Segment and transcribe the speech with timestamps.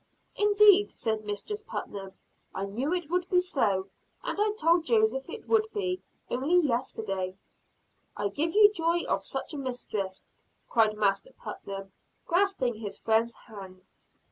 [0.35, 2.13] "Indeed!" said Mistress Putnam.
[2.55, 3.87] "I knew it would be so;
[4.23, 7.37] and I told Joseph it would be, only yesterday."
[8.17, 10.25] "I give you joy of such a mistress!"
[10.67, 11.91] cried Master Putnam,
[12.25, 13.85] grasping his friend's hand.